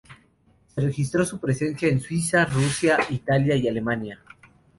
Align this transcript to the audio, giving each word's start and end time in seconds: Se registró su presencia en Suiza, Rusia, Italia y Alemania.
Se 0.73 0.81
registró 0.81 1.23
su 1.23 1.39
presencia 1.39 1.87
en 1.87 1.99
Suiza, 2.01 2.43
Rusia, 2.45 2.97
Italia 3.11 3.55
y 3.55 3.67
Alemania. 3.67 4.19